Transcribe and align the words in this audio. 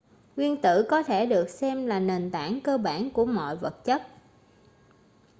nguyên 0.35 0.61
tử 0.61 0.85
có 0.89 1.03
thể 1.03 1.25
được 1.25 1.49
xem 1.49 1.85
là 1.87 1.99
nền 1.99 2.31
tảng 2.31 2.59
cơ 2.63 2.77
bản 2.77 3.09
của 3.11 3.25
mọi 3.25 3.55
vật 3.57 3.85
chất 3.85 4.01